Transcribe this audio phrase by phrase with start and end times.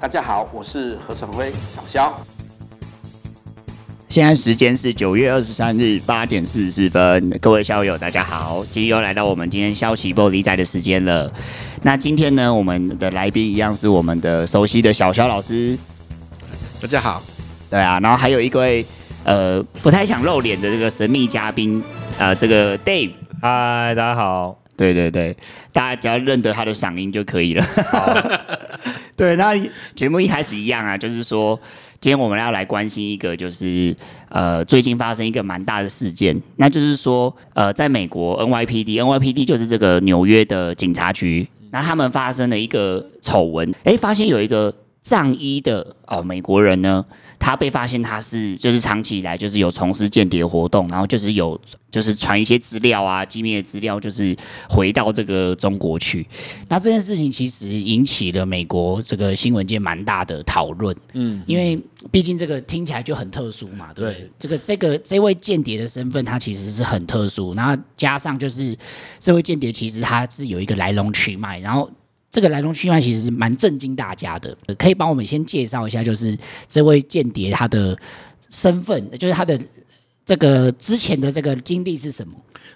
[0.00, 2.16] 大家好，我是何成辉，小肖。
[4.08, 11.30] 现在时间是九月二十三日八点四十四分，各位校友大家好，今天又来到我们今天消息不离仔的时间了。
[11.82, 15.76] 那今天呢，我们的来宾一样是我们的熟悉的小肖老师。
[16.80, 17.20] 大家好，
[17.68, 18.86] 对啊，然后还有一位
[19.24, 21.82] 呃不太想露脸的这个神秘嘉宾，
[22.18, 23.10] 呃，这个 Dave，
[23.42, 24.56] 嗨，大家好。
[24.78, 25.36] 对对对，
[25.72, 27.62] 大家只要认得他的嗓音就可以了。
[27.90, 28.16] 好
[29.16, 29.52] 对，那
[29.96, 31.60] 节目一开始一样啊，就是说
[32.00, 33.94] 今天我们要来关心一个，就是
[34.28, 44.72] 呃最近发生一个蛮大的事件，那就是说呃在美国 NYPD，NYPD 就是这个纽约的警察局，那他们发生了一个丑闻，哎，发现有一个。
[45.08, 47.02] 藏医的哦，美国人呢，
[47.38, 51.58] 他被发现他是就是长期以来就是有从事间谍活动，然后就是有
[51.90, 54.36] 就是传一些资料啊，机密的资料，就是
[54.68, 56.26] 回到这个中国去。
[56.68, 64.20] 那这件事情其实引起了美国这个新闻界蛮大的讨论，嗯，因为毕竟这个听起来就很特殊嘛，对不对？
[64.20, 68.76] 对这个这个这位间谍的身份，他其实是很特殊，然后加上就是
[69.18, 71.90] 这位间谍其实他是有一个来龙去脉，然后。
[72.30, 76.36] 这个来龙去脉其实是蛮震惊大家的，可以帮我们先介绍一下，就是
[76.68, 77.98] 这位间谍他的
[78.50, 79.60] 身份，就是他的
[80.26, 82.34] 这个之前的这个经历是什么？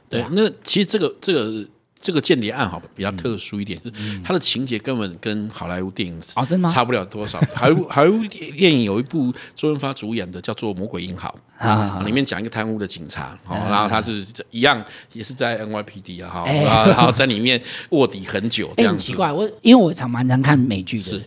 [0.09, 1.67] 对，那其实这个这个。
[2.03, 6.21] 这个间谍案好比较特殊一点，嗯、它的情节根本跟好莱坞电影
[6.69, 7.39] 差不了多少。
[7.39, 11.35] 哦、 好莱坞好莱坞电影有一部周润发主演的叫做《魔鬼英豪》，
[12.05, 16.45] 里面讲一个贪污的警察，好，然后他是一样也是在 NYPD 啊，哈，
[16.87, 18.71] 然后在里面卧底很久。
[18.77, 21.05] 这样很奇怪，我因为我常蛮常看美剧的。
[21.05, 21.23] 是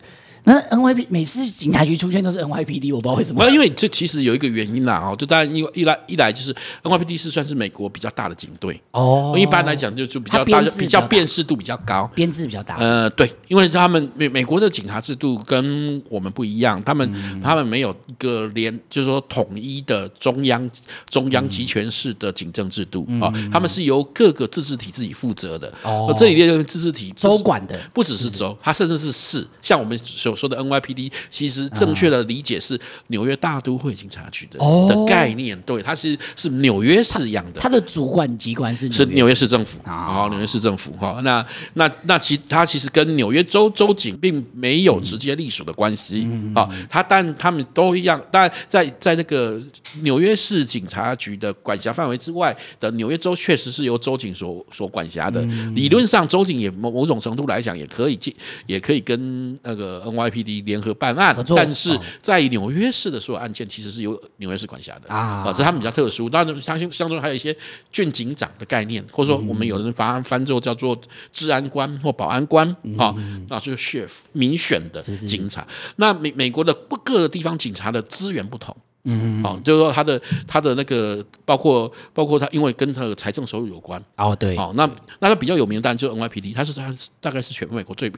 [0.45, 3.49] 那 NYP 每次警察局出现都是 NYPD，我不知道为什么。
[3.49, 9.35] 因为这其实有一个原因啦，哦，就当然因为一来一来就是 NYPD 是算是美国比较大的警队哦。
[9.35, 12.77] 一般来讲就就比较大，比较辨识度比较高，编制比较大。
[12.77, 20.69] 呃，对，因为他们美美国的警察制度跟我们不一样，他们、嗯、他们没有一个连就是说统一的中央
[21.09, 25.73] 中央集权式的警政制度啊、嗯哦，他们是由各个自治体自己负责的。
[25.81, 30.34] 哦，这里面自治体州管的不只是州，它甚至是市，像我们所。
[30.35, 39.45] 说的 NYPD 其实正确的理解是纽约大都会警察局的、哦、的概念，对，它是是纽约市一样的，它的主管机关是是纽约市。
[39.45, 41.45] 政府啊，纽约市政府哈，那
[41.75, 49.61] 那那其它其实跟纽约州州警并没有直接隶属的关系啊，它但他们都一样，但在在那个
[50.01, 55.39] 纽约市警察局的管辖范围之外的纽约州，确实是由州警所所管辖的，
[55.75, 58.33] 理论上州警也某某种程度来讲也可以进，
[58.65, 60.24] 也可以跟那个 NY。
[60.29, 66.29] NYPD 联合办案，但是在纽约市的所有案件其实是由纽约市管辖的啊，这是他们比较特殊。
[66.29, 67.55] 当然，相信当中还有一些
[67.91, 70.99] 郡警长的概念，或者说我们有人翻翻之后叫做
[71.31, 73.15] 治安官或保安官啊，
[73.49, 75.67] 那就是 sheriff 民选的警察。
[75.97, 78.75] 那美美国的各个地方警察的资源不同。
[79.05, 84.03] 嗯，好，就是说他的他的那个包括包括他，因为跟他的财政收入有关。
[84.17, 84.89] 哦，对，好，那
[85.19, 88.11] 那他比较有名的当然就是 NYPD，他是他大概是全美国最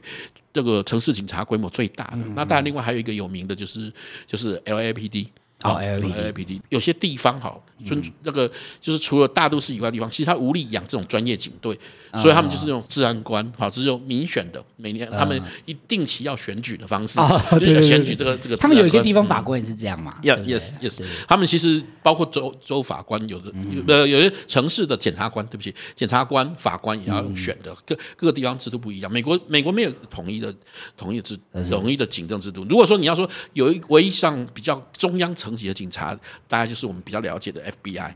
[0.52, 2.18] 这个城市警察规模最大的。
[2.34, 3.92] 那当然另外还有一个有名的就是
[4.26, 5.28] 就是 LAPD。
[5.60, 8.48] 好，LAPD 有些地方好，村那个
[8.80, 11.76] 就是除了大都市以外的地方，其实他无力养这种专业警队，
[12.14, 17.18] 所以他们就是用治安官，好，是用民选的，每年他们一定期要选举的方式，
[17.82, 18.56] 选举这个这个。
[18.56, 29.10] 他们有一些地方法官也是这样嘛？Yes Yes，他们其实包括州州法官，有的有呃有些城市的检察官，对不起，检察官、法官也要用选的，各各个地方制度不一样。
[29.10, 30.54] 美国美国没有统一的
[30.96, 31.36] 统一的制
[31.68, 32.64] 统一的警政制度。
[32.70, 35.47] 如果说你要说有一唯一上比较中央层。
[35.48, 36.14] 层级的警察，
[36.46, 38.12] 大概就是我们比较了解的 FBI，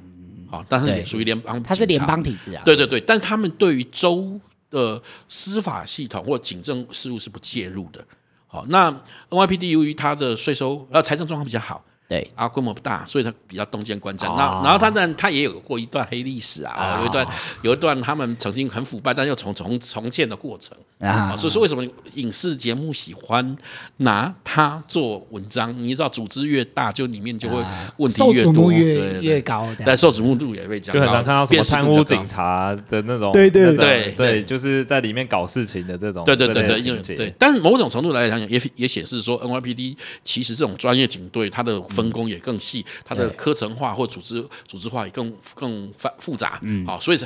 [0.51, 2.63] 好，但是也属于联邦，它是联邦体制啊。
[2.65, 8.05] 对对对，但是他们对于州的司法系统或警政事务是不介入的。
[8.47, 8.91] 好，那
[9.31, 11.85] NYPD 由于它的税收呃财政状况比较好。
[12.13, 14.31] 对啊，规模不大，所以他比较东见观战。
[14.37, 17.27] 那、哦、然后他呢，他也有过一段黑历史啊，哦、有一段
[17.63, 21.35] 有一段他们曾经很腐败，但又重重重建的过程啊。
[21.35, 21.83] 所以说，为什么
[22.17, 23.57] 影视节目喜欢
[23.97, 25.75] 拿他做文章？
[25.83, 27.65] 你知道，组织越大，就里面就会
[27.97, 29.67] 问题越多，越对对对越高。
[29.87, 37.35] 但受瞩目度也会讲，就很常看到什么贪污警察的那种，对对对对，对，就是在里面搞事情的这种，对对对对，因为对。
[37.39, 41.81] 但某种程度来讲，也也显示说，NYPD 其实这种专业警队，它的。
[41.93, 46.59] 分工也更细，它的科层化或组织组织化也更更复复杂。
[46.63, 47.19] 嗯，好，所以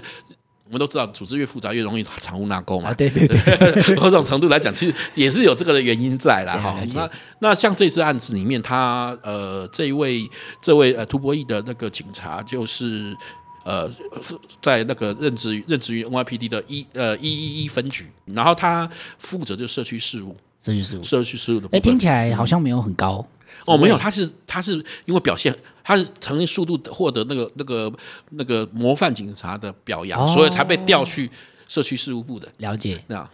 [0.66, 2.90] 我们都知道，组织越复杂越容易藏污纳垢嘛。
[2.90, 6.56] 啊对对对， 某种程度来讲，其实也是有这个的原因在啦。
[6.56, 7.08] 哈，那
[7.38, 10.28] 那像这次案子里面，他呃这一位
[10.60, 13.16] 这位呃图博义的那个警察，就是
[13.64, 13.88] 呃
[14.60, 20.36] 在那个任职于任职于 NYPD 的一呃一一一分局，然后他负责就社区事务。
[20.60, 21.68] 社区事务，社区事务的。
[21.70, 23.24] 哎，听起来好像没有很高。
[23.66, 24.72] 哦，没有，他是他是
[25.04, 27.92] 因为表现，他是曾经速度获得那个那个
[28.30, 31.30] 那个模范警察的表扬，哦、所以才被调去
[31.66, 32.48] 社区事务部的。
[32.58, 33.02] 了解。
[33.08, 33.28] 那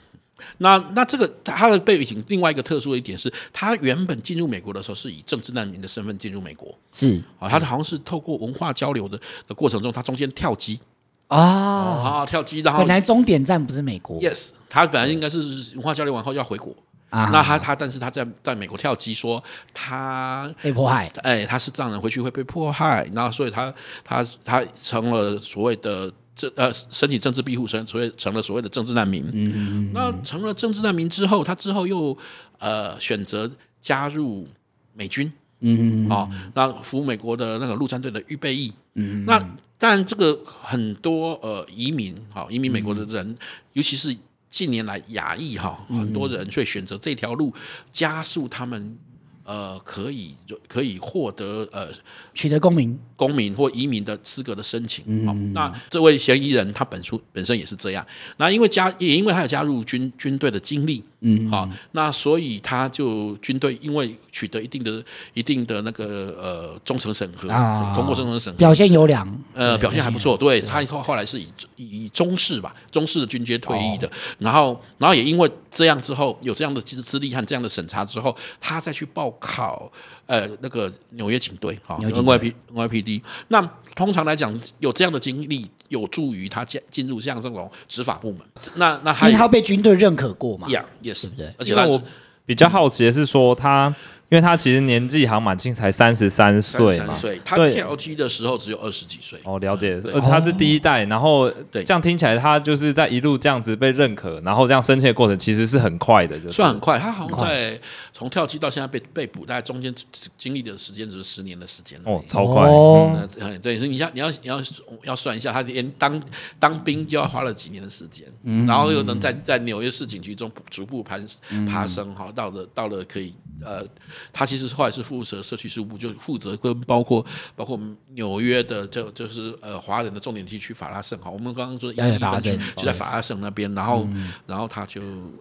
[0.59, 6.77] 那那这个他的背景，另外一个特殊的一点是，他原本进入美国的时候是以政治难民的身份进入美国。
[6.91, 10.81] 是啊，他好像是透过文化交流的的过程中，他中间跳机
[11.29, 14.21] 啊啊跳机，然后本来终点站不是美国。
[14.21, 15.39] Yes，他本来应该是
[15.75, 16.75] 文化交流完后要回国。
[17.13, 19.43] 啊、那他他，但是他在在美国跳机，说
[19.75, 23.73] 他被迫害，哎，他是这样的，回去会被迫害，然后所以他
[24.03, 29.23] 他他成了所谓的政呃申请政治庇护，生所以成了所谓的政治难民。
[29.31, 29.91] 嗯嗯。
[29.93, 32.17] 那成了政治难民之后，他之后又
[32.59, 33.51] 呃选择
[33.83, 34.49] 加入
[34.95, 35.31] 美军。
[35.61, 36.11] 嗯嗯。
[36.11, 38.73] 哦，那服美国的那个陆战队的预备役。
[38.95, 39.27] 嗯。
[39.27, 39.39] 那
[39.77, 43.39] 当然，这个很多呃移民，好移民美国的人，嗯、
[43.75, 44.17] 尤其是。
[44.53, 47.53] 近年来，亚裔哈很多人会选择这条路，
[47.91, 48.99] 加速他们
[49.45, 50.35] 呃可以
[50.69, 51.89] 可以获得呃
[52.35, 52.99] 取得公民。
[53.15, 58.05] 公民或移民的资格的申请，好，那这位嫌疑人他本书本身也是这样，
[58.39, 65.01] 那因为加也因为他有加入军军队的经历，嗯，好，那所以他就军队因为取得一定的
[65.35, 67.47] 一定的那个呃忠诚审核，
[67.95, 71.47] 通过忠诚审核，表现优良，呃，表现还不错，对他后后来是以
[71.77, 74.11] 以中士吧，中士的军阶退役的，
[74.41, 79.91] 然后然后也因为这样之后有这样的资资历和这样的审查之后，他再去报考。
[80.27, 83.61] 呃，那个纽约警队，哈，NYP NYPD，那
[83.95, 88.41] 通常来讲，有这样的经历，有助于他进进入像这种执法部门。
[88.77, 90.69] 那那还因为他被军队认可过嘛？
[90.71, 92.03] 呀，也是，对，而且我
[92.47, 93.95] 比较好奇的是说他。
[94.33, 97.15] 因为他其实年纪好像蛮轻，才三十三岁嘛。
[97.45, 99.39] 他跳机的时候只有二十几岁。
[99.45, 100.01] 哦，了解。
[100.05, 106.99] 呃，他是第一代，然后对这样听起来，他就是在一路这样子被认可，然后这样升迁的过程其实是很快的，就是，算很快。
[106.99, 107.79] 他好像在
[108.15, 109.95] 从跳机到现在被被捕，大概中间
[110.39, 112.01] 经历的时间只是十年的时间。
[112.05, 112.67] 哦，超快。
[112.67, 113.29] 哦，
[113.63, 114.63] 对，所以你要你要你要
[115.03, 116.19] 要算一下，他连当
[116.59, 121.23] 当兵就要花了几年的时间，嗯然后又能在在纽约市警局中逐步攀
[121.69, 123.87] 爬升，哈，到了到了可以呃。
[124.33, 127.25] 他其实后来是负责社区事务部，就负责跟包括
[127.57, 127.81] 包括
[128.15, 135.01] 纽约的就就是呃华人的重点地区法拉盛哈，我们刚刚说亚裔分区就在法拉盛那边，然后、嗯、然后他就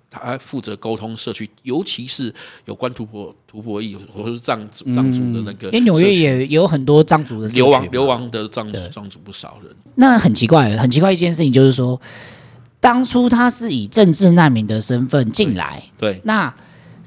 [0.09, 2.33] 他还负责沟通社区，尤其是
[2.65, 9.75] 有关吐蕃吐蕃裔或者是藏族藏族的那个，因为纽约也有很多藏族的流亡流亡的藏族藏族不少人。
[9.95, 11.99] 那很奇怪，很奇怪一件事情就是说，
[12.79, 16.21] 当初他是以政治难民的身份进来，对，对。
[16.23, 16.53] 那。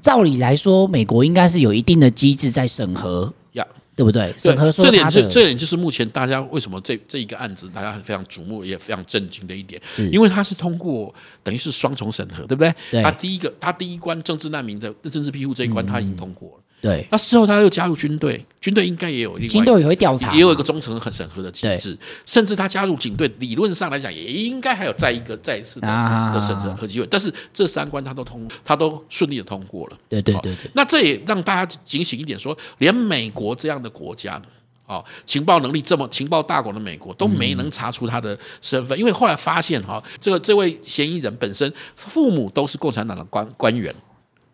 [0.05, 3.67] 照理来说，美国应该是有一定的机制在审核呀，
[3.97, 4.31] 对不对？
[4.37, 11.13] 审核说这点，是这点就是目前大家为什么这这一个案子大家非常瞩目也非常震惊的一点，是因为它是通过
[11.43, 13.03] 等于是双重审核，对不对？
[13.03, 16.64] 他第一个，他第一关政治难民的政治庇护这一关他已经通过了。
[16.85, 21.97] 对，那事后他又加入军队，军队应该也有另外，军队也会调查，也有一个忠诚很审核的机制，
[22.27, 25.89] 甚至他加入警队，理论上来讲也应该还有再一个再一次的
[26.35, 29.97] 的审核和机会，但是这三关他都通，他都顺利的通过了。
[30.11, 34.39] 对对对对，那这也让大家警醒一点，说连美国这样的国家，
[34.85, 43.95] 哦，情报能力这么情报大国的美国都没能查出他的身份，因为后来发现哈，这个这位嫌疑人本身父母都是共产党的官官员。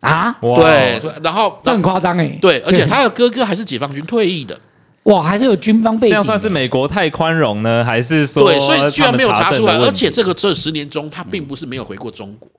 [0.01, 4.59] 啊，对，然后这很夸张哎，对，而且他的哥哥还是解放军退役的，
[5.03, 12.49] 哇，还是有军方背景，这样算是美国太宽容呢，还是说对，所以居然没有查出来，而且这个这十年中他并不是没有回过中国，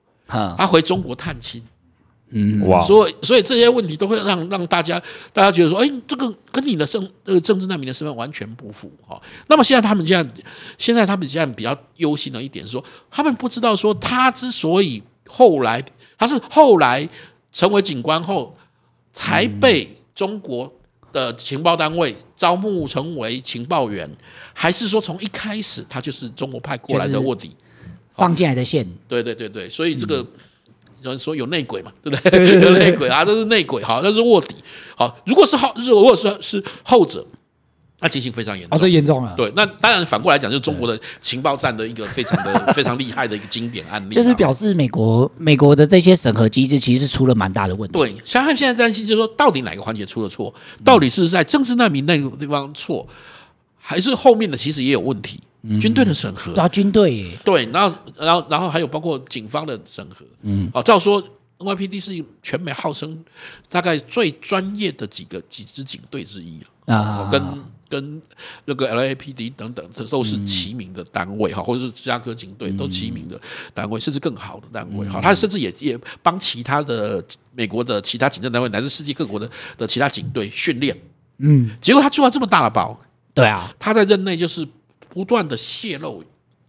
[0.57, 1.61] 他回中国探亲，
[2.29, 4.97] 嗯，哇，所以所以这些问题都会让让大家
[5.33, 9.21] 大家觉得说，哎，这个跟你的政呃政治难民的身份完全不符哈。
[9.47, 10.25] 那么现在他们这样
[10.77, 12.81] 现在他们现在比较忧心的一点是说，
[13.11, 15.83] 他们不知道说他之所以后来
[16.17, 17.09] 他是后来。
[17.53, 18.53] 成为警官后，
[19.13, 20.69] 才被中国
[21.13, 24.09] 的情报单位招募成为情报员，
[24.53, 27.55] 还是说从一开始他就是中国派过来的卧底，
[28.15, 28.85] 放进来的线？
[29.07, 30.17] 对对对对，所以这个
[31.01, 32.59] 有人说有内鬼嘛，对不对？
[32.59, 34.55] 有内鬼啊，都是内鬼，好，那是卧底。
[34.97, 37.25] 好，如果是后，如果是是后者。
[38.03, 39.33] 那情形非常严重，哦，这严重了。
[39.37, 44.13] 对，那当然反过来讲，就是中国的情报战的一个非常的 非常厉害的一个经典案例。
[44.13, 47.97] 就是表示美国美国的这些审核机制其实是出了蛮大的问题。
[47.97, 50.53] 对，像他们现在担心，就是说到底哪个环节出了错？
[50.83, 53.07] 到底是在政治难民那个地方错，
[53.79, 55.39] 还是后面的其实也有问题？
[55.61, 60.25] 嗯、军队的审核，抓啊，军队耶，对，然后然后然后还有包括警方的审核。
[60.41, 61.23] 嗯，啊，照说
[61.59, 63.23] NYPD 是全美号称
[63.69, 67.41] 大概最专业的几个几支警队之一啊，跟。
[67.93, 68.19] 跟
[68.65, 73.39] 那个 LAPD 等等，这都是齐名的单位哈，或者是芝加哥警队都齐名的
[73.71, 75.21] 单位，甚至更好的单位哈。
[75.21, 77.23] 他甚至也也帮其他的
[77.53, 79.47] 美国的其他警政单位，乃至世界各国的
[79.77, 80.97] 的其他警队训练。
[81.37, 82.99] 嗯，结果他做了这么大的包，
[83.35, 84.67] 对啊，他在任内就是
[85.09, 86.23] 不断的泄露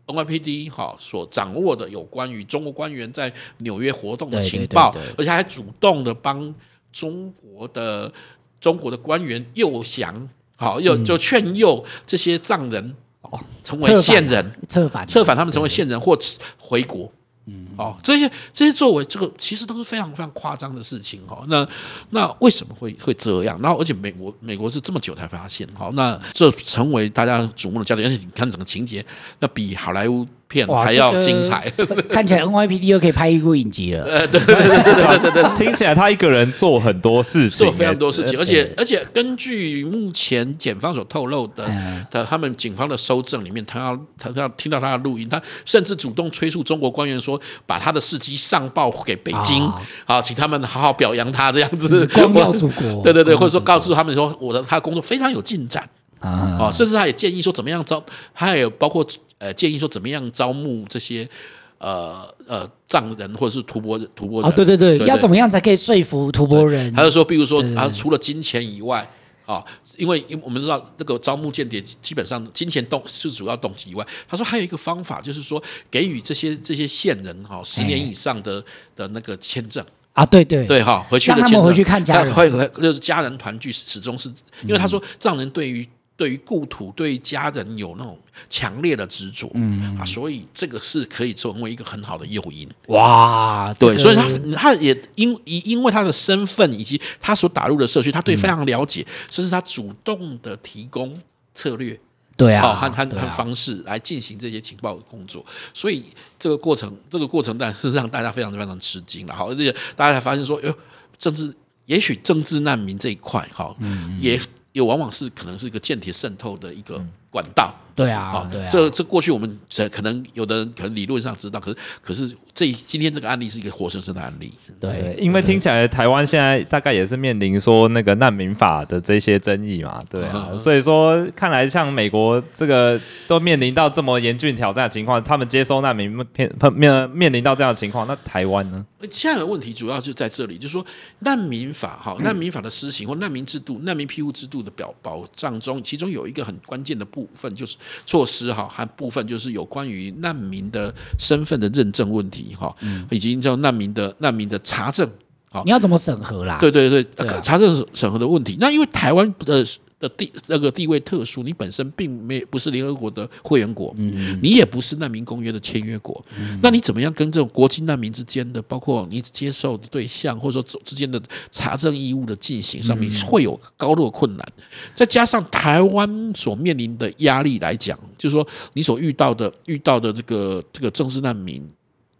[0.06, 6.54] NYPD 哈所掌握的有关于中国官员在纽约活动的情报，而且还主动的帮
[6.92, 8.12] 中国的。
[8.60, 16.18] 中国的官员诱降，好，又就劝诱这些藏人哦成为线人，策反策反他们成为线人或
[16.58, 17.10] 回国。
[17.46, 21.44] 嗯，哦，这些这些作为这个其实都是非常非常夸张的事情哈。
[21.48, 21.68] 那
[22.10, 23.60] 那为什么会会这样？
[23.60, 28.08] 然后而且美国美国是这么久才发现，好，那这成为大家瞩目的焦点。
[28.08, 29.04] 而且你看整个情节，
[29.40, 30.26] 那比好莱坞。
[30.66, 34.04] 还要精彩，这个、看起来 NYPD 又可以拍一部影集了。
[34.04, 41.64] 呃，对对对对对对， 听起来他一个人做很多事情，做非常多事情，而且而且根据目前检方所透露的
[42.10, 49.70] 的他们警方的搜证里面，他要他要听到他的录音，他甚至主动催促中国官员说，把他的事迹上报给北京，
[50.04, 53.02] 好，请他们好好表扬他这样子， 光耀祖国。
[53.02, 55.88] 对对对，或者说告诉他们说，我的他的工作非常有进展。
[56.20, 58.02] 啊，甚至他也建议说怎么样招，
[58.34, 59.06] 他也有包括。
[59.44, 61.28] 呃，建议说怎么样招募这些
[61.76, 64.50] 呃呃藏人或者是吐蕃吐蕃人？
[64.50, 66.90] 哦，对对对，要怎么样才可以说服吐蕃人？
[66.94, 69.06] 还是说，比如说，啊，除了金钱以外，
[69.44, 69.62] 啊，
[69.98, 78.64] 因为因为我们知道那个招募间谍，基本上金钱动是主要动机以外，他说还有一个方法，就是说给予这些这些线人哈十年以上的
[78.96, 79.84] 的那个签证
[80.14, 84.32] 啊，对对对哈，回去的签证，让他们回去看家人，回回就是家人团聚，始终是
[84.62, 85.86] 因为他说藏人对于。
[86.16, 88.16] 对于故土、对于家人有那种
[88.48, 92.68] 强烈的执着，嗯啊，所以这个是可以成为一个很好的诱因。
[92.86, 94.22] 哇，对，所以他
[94.56, 101.20] 他也因因因为他的身份以及他所打入的社区，他对非常了解，甚至他主动的提供
[101.52, 101.98] 策略，
[102.36, 105.44] 对啊，和和和方式来进行这些情报的工作。
[105.72, 106.04] 所以
[106.38, 109.34] 这个过程，这个过程但是让大家非常非常吃惊了。
[109.34, 110.72] 好，而且大家才发现说，哟，
[111.18, 111.52] 政治
[111.86, 113.74] 也许政治难民这一块，哈，
[114.20, 114.40] 也。
[114.74, 117.72] 也往往是可能是一个间谍渗透的一个管道。
[117.94, 119.58] 对啊，对啊，这这过去我们
[119.92, 124.52] 可能有的人可能理论上知道，可是可是这今天这个案例是一个活生生的案例。
[124.80, 138.84] 对，因为听起来台湾现在大概也是面临说那个难民法的这些争议嘛，对啊， 所以说看来像美国这个都面临到这么严峻挑战的情况，他们接收难民面面面临到这样的情况，那台湾呢？
[139.10, 140.84] 现在的问题主要就在这里，就是说
[141.20, 147.76] 难民法哈，难民法的施行或难民制度、难民庇护制度的表保障中，其中有一个很关键的部分就是。
[148.06, 152.74] 措施哈，还部分就是有关于难民的身份的认证问题哈，
[153.10, 155.08] 以及叫难民的难民的查证，
[155.50, 156.58] 好，你要怎么审核啦？
[156.60, 157.06] 对对对，
[157.42, 158.56] 查证审核的问题。
[158.60, 159.64] 那因为台湾的。
[160.00, 171.20] 的地那个地位特殊，你本身并没不是联合国的会员国，嗯，你也不是难民公约的签约国，嗯，那你怎么样跟这种国际难民之间的，包括你接受的对象或者说之间的
[171.50, 174.46] 查证义务的进行上面，会有高度的困难，
[174.94, 181.66] 再加上台湾所面临的压力来讲，就是说你所遇到的遇到的这个这个政治难民，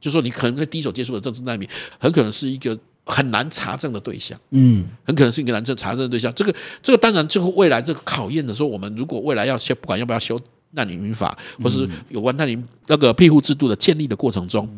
[0.01, 2.79] 就是说你可能会第一手接触的政治难民，很可能是一个。
[3.05, 6.33] 很难查证的对象，嗯，很可能是一个难证查证的对象。
[6.35, 14.69] 这个，这个当然，最后未来这个考验的时候，我们如果未来要修，不管要不要修难民法，或是有关难民那个庇护制度的建立的过程中，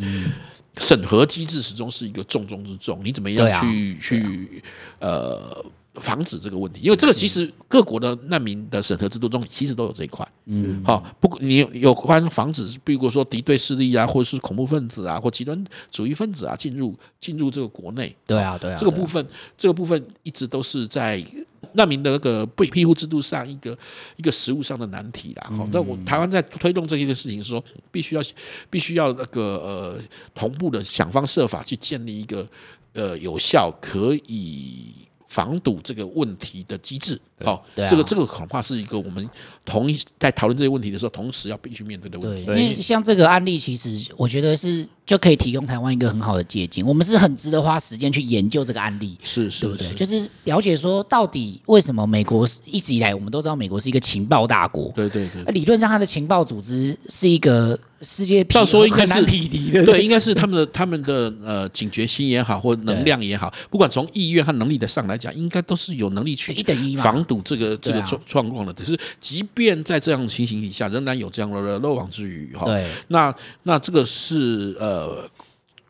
[0.79, 3.01] 审核机制始终是一个重中之重。
[3.05, 4.63] 你怎么样去去
[4.99, 5.65] 呃？
[6.01, 10.27] 防止这个问题，因为这个其实各国的难民的审核制度中，其实都有这一块。
[10.47, 18.15] 嗯，好，不过你有关防止，比如说敌对势力啊，或者是恐怖分子啊，或极端主义分子啊，进入进入这个国内。
[18.27, 19.27] 对啊，对啊，这个部分，
[19.57, 21.25] 这个部分一直都是在
[21.73, 23.77] 难民的那个被庇护制度上一个
[24.17, 25.51] 一个实务上的难题啦。
[25.57, 28.23] 好，那我台湾在推动这些的事情，说必须要
[28.71, 29.99] 必须要那个呃
[30.35, 32.47] 同步的想方设法去建立一个
[32.93, 35.06] 呃有效可以。
[35.29, 39.29] 防堵这个问题的机制，好，这个这个恐怕是一个我们
[39.65, 42.43] 同一在讨论这些问题的时候，同时要必须面对的问题。
[42.43, 46.87] 因为像这个案例，其实我觉得是就可以提供台湾一个很好的借鉴。
[46.87, 49.95] 我们是很值得花时间去研究这个案例，是是，对不对？
[49.95, 55.43] 就是了解说到底为什么美国一直以来，我们都知道美国是一个情报大国，对对对。
[55.53, 57.79] 理论上，它的情报组织是一个。
[58.07, 59.73] 世界要说应该是匹敌。
[59.73, 66.55] 的， 对，应该是他们的他们的呃警觉心也好，或能量也好，不管从意愿和能力的上来讲，应该都是有能力去
[66.99, 68.73] 防堵这个这个状状况的。
[68.73, 72.65] 只是即便在这样的情形底下，仍然有这样的漏网之鱼哈。
[72.67, 73.35] 对，那
[73.65, 75.29] 那这个是呃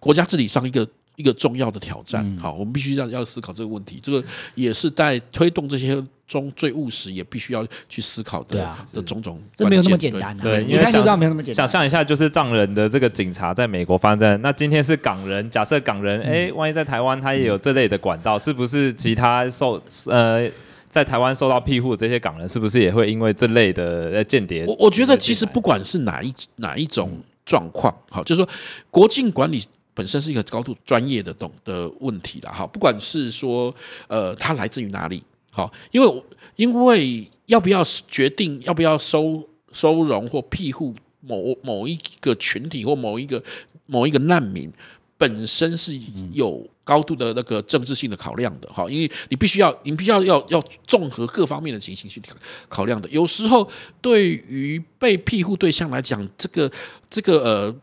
[0.01, 2.25] 国家治理上一个一个重要的挑战。
[2.25, 4.23] 嗯、好，我们必须要要思考这个问题，这个
[4.55, 9.43] 也是在推动这些中最务实，也必须要去思考的、啊、的种种。
[9.55, 11.57] 这没有那么简单、啊，对，因为就知道没有那么简单。
[11.57, 20.51] 想象一下，就是藏人的这个警察在美国发生，那今天是港人，假设港人，哎、嗯，万一在台湾他也有这类的管道，嗯、是不是其他受呃？
[20.89, 24.65] 在台湾受到庇护的这些港人，是不是也会因为这类的间谍？
[24.67, 27.11] 我我觉得其实不管是哪一哪一种
[27.45, 28.49] 状况，好，就是说
[28.91, 29.63] 国境管理
[29.97, 33.75] 本身是一个高度专业的懂的问题了，哈，不管是说
[34.07, 36.23] 呃，它来自于哪里，好，因为
[36.57, 43.43] 因为要不要决定要不要收收容或庇护某某一个群体或某一个
[43.87, 44.71] 某一个难民。
[45.19, 45.99] 本身是
[46.35, 52.21] 有高度的那个政治性的考量的哈，因为你必须要，你必须要要要综合各方面的情形去
[52.69, 53.09] 考量的。
[53.09, 53.67] 有时候
[54.03, 56.71] 对于被庇护对象来讲，这个
[57.09, 57.75] 这个呃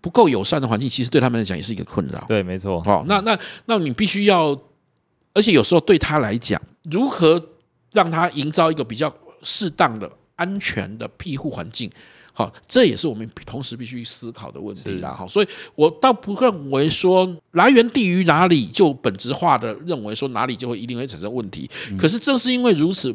[0.00, 2.24] 不够友善的环境，其实对他们来讲也是一个困扰。
[2.28, 2.80] 对，没错。
[2.82, 4.58] 好，那那那你必须要，
[5.34, 7.42] 而且有时候对他来讲，如何
[7.92, 9.12] 让他营造一个比较
[9.42, 11.90] 适当的安全的庇护环境？
[12.38, 15.12] 好，这也是我们同时必须思考的问题啦。
[15.12, 21.68] 好，所以我倒不认为说来源地于哪里就本质化的认为说哪里就会一定会产生问题。
[21.98, 23.12] 可是正是因为如此，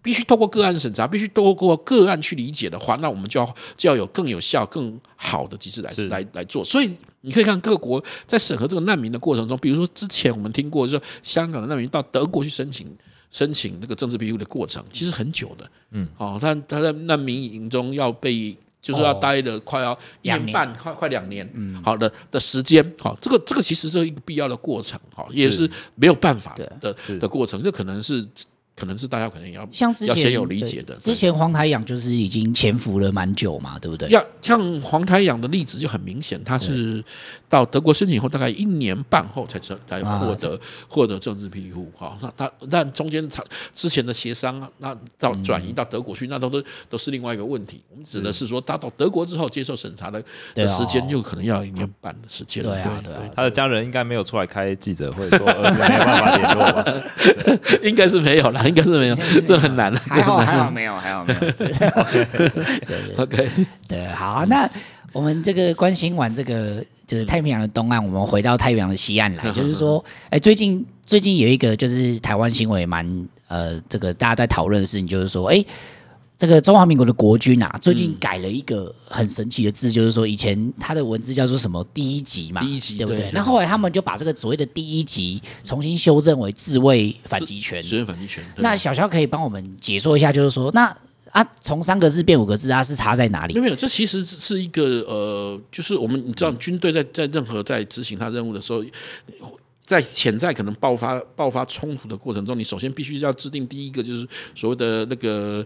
[0.00, 6.64] 必须透过个案审查，必须透过个案去理解的话，那我们就要就要有更有效、更好的机制来来来做。
[6.64, 12.86] 所以你可以看各国在审核这个难民的过程中，比如说之前我们听过，说香港的难民到德国去申请。
[13.32, 28.24] 申请那个政治庇护的过程其实很久的，嗯，哦，他他在难民营中要被，就是要待了快要一年半，快快两年，嗯，好的的时间，好，这个这个其实是一个必要的过程，哈，也是没有办法的的的过程，这可能是。
[28.82, 30.96] 可能是大家可能也要像之前要先有理解的。
[30.96, 34.08] 之前黄台仰就是已经潜伏了蛮久嘛，对不对？
[34.08, 37.00] 要像黄台仰的例子就很明显，他是
[37.48, 42.18] 到德国申请后大概一年半后才才才获得获得政治庇护哈。
[42.20, 46.60] 那他但中间他之前的协商，那到转移到德国去，那都都
[46.90, 47.80] 都是另外一个问题。
[47.88, 50.20] 我们指的是说，他到德国之后接受审查的
[50.56, 52.64] 的时间，就可能要一年半的时间。
[52.64, 56.84] 对啊，对啊，他的家人应该没有出来开记者会说儿子没有办法联络吧？
[57.84, 58.71] 应该是没有了。
[58.72, 59.14] 应该是没有，
[59.46, 59.94] 这很难。
[59.94, 61.40] 还好还好没有，还好没有。
[61.60, 63.50] 对 OK，
[63.86, 64.68] 对，好，那
[65.12, 73.06] 我们这个关心完这个就是太平洋的东岸，我们回到太平洋的西岸来，就是说，哎，最近最近有一个就是台湾新闻也蛮
[73.48, 75.64] 呃，这个大家在讨论的事情，就是说，哎。
[76.42, 83.30] 这个中华民国的国军啊，最近改了一个很神奇的字，嗯、就是说以前它的文字叫做什么第一级嘛，第一级对不对？
[83.32, 87.80] 那后来他们就把这个所谓的第一级重新修正为自卫反击权。
[87.80, 88.42] 自卫反击权。
[88.56, 90.92] 那小肖可以帮我们解说一下，就是说那
[91.30, 93.56] 啊，从三个字变五个字啊，是差在哪里？
[93.56, 98.82] 没有，这其实是一个呃，就是我们你知道，军队在在任何在执行他任务的时候。
[99.92, 105.64] 在潜在可能爆发爆发冲突的过程中，你首先必须要制定第一个就是所谓的那个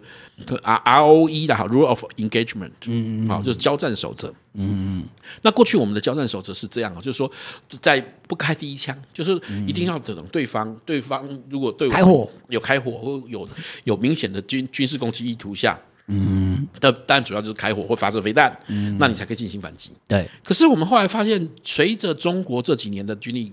[0.65, 5.05] R R O E 的哈 Rule of Engagement，嗯嗯，好，就是交战守则，嗯嗯。
[5.43, 7.31] 那过去我们的交战守则是这样啊，就是说
[7.81, 13.49] 在不开第一枪，就是一定要等对方对方如果对我开火有开火或有
[13.85, 19.93] 有明显的军军事攻击意图下，嗯，但但主要就是开火或发射飞弹，嗯，那你才可以进行反击。
[20.09, 20.29] 对。
[20.43, 23.53] 可是我们后来发现，随着中国这几年的军力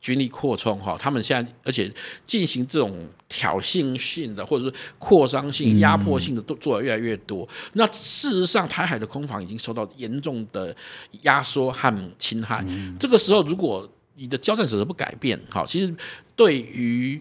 [0.00, 1.92] 军力扩充哈，他们现在而且
[2.24, 2.96] 进行这种
[3.28, 7.44] 挑衅性的或者是扩张性、压迫性的都做得越来越多。
[7.44, 10.74] 嗯、那事实上，台海的空防已经受到严重的
[11.22, 12.64] 压缩和侵害。
[12.68, 15.92] 嗯、这个时候，如果你的交战守则不改变，哈，其实
[16.36, 17.20] 对于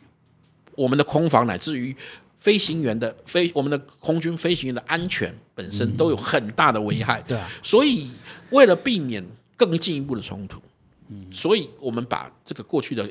[0.76, 1.96] 我们的空防乃至于
[2.38, 7.20] 飞行员的飞我们的空军飞行员的安全本身都有很大的危害。
[7.28, 8.12] 对啊，所以
[8.52, 9.26] 为了避免
[9.58, 10.62] 更进一步的冲突。
[11.10, 13.10] 嗯，所以我们把这个过去的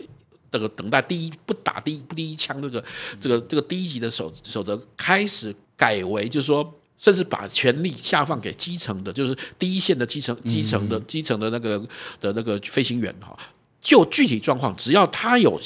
[0.51, 2.85] 这个等待第一不打第一不第一枪这个
[3.21, 11.79] 这个这个第一级的守守则开始改为，就是说，甚至把权力下放给基层的，就是第一线的基层基层的基层的那个
[12.21, 13.37] 的那个飞行员哈，
[13.81, 15.61] 就具体状况，只要他有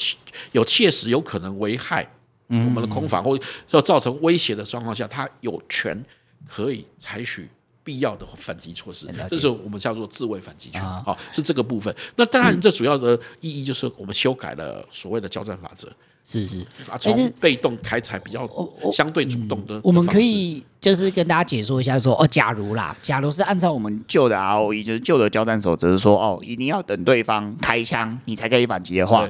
[0.51, 2.11] 有切实有可能危害
[2.47, 3.39] 我们的空防或
[3.69, 6.03] 要造成威胁的状况下，他有权
[6.47, 7.47] 可以采取。
[7.89, 11.93] 必要的反击措施，这是我们叫做自卫反击权，哦，是这个部分。
[12.17, 15.91] 那当然，这主要的意义就是我们修改了所谓的交战法则，
[16.23, 16.63] 是是，
[16.99, 18.47] 从被动开采比较
[18.93, 19.81] 相对主动的。
[19.83, 29.27] 我们可以就是跟大家解说一下，说哦，假如啦，假如是按照我们旧的 ROE，就是旧的交战守则，是说哦，一定要等对方开枪，你才可以反击的话，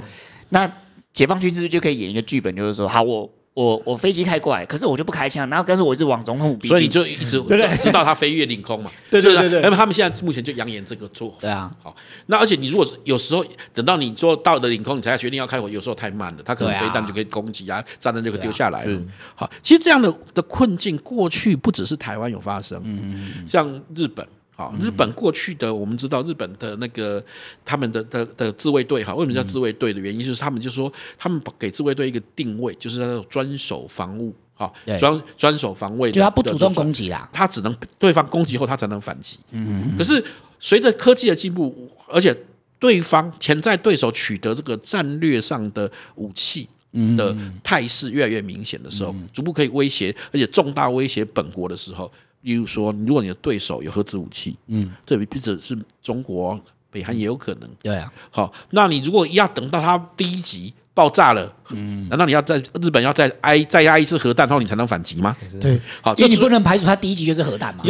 [0.49, 0.69] 那
[1.13, 3.31] 解放军是不是就可以演一个剧本，就是说，好，我。
[3.59, 7.43] 我我飞机开过来，可是我就不开枪，然后但是我一直往总统府逼近，所以你就一直
[7.77, 8.89] 知道他飞越领空嘛？
[9.11, 9.61] 对对对对。
[9.61, 11.35] 那么他们现在目前就扬言这个做法。
[11.41, 11.69] 对啊。
[11.83, 11.93] 好，
[12.27, 13.43] 那而且你如果有时候
[13.73, 19.01] 等到你做到的领空，你才决定要开火，有时候太慢了，他可能飞弹就可以攻击啊，炸弹就可以丢下来了。
[19.35, 24.25] 好，其实这样的的困境过去不只是台湾有发生嗯，嗯，像日本。
[24.59, 27.23] 好，日本过去的我们知道，日本的那个
[27.63, 34.69] 他们的的的自卫队哈，为什么叫自卫队的原因，就是他们就说他们给自卫队一个定位，就是那种专守防务，哈，
[34.99, 39.39] 专专守防卫，就他不主动攻击啦，他只能对方攻击后他才能反击。
[39.51, 40.21] 嗯，可是
[40.59, 42.35] 随着科技的进步，而且
[42.79, 46.67] 对方潜在对手取得这个战略上的武器
[47.15, 52.11] 的态势越来越明显的时候，逐步可以威胁，而且重大威胁本国的时候。
[52.41, 57.69] 例如说，如果你的对手有核子武器，嗯，这不只是中国，北韩也有可能。
[57.83, 65.35] 对啊，好，那你如果要等到它第一级爆炸了，嗯，难道你要在日本要再挨再压一次核弹，然后你才能反击吗？
[65.59, 67.83] 对，好，因为你不能排除它第一级就是核弹嘛。